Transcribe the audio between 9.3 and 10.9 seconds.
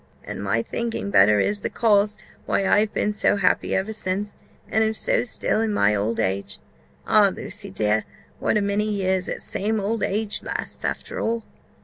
same old age lasts,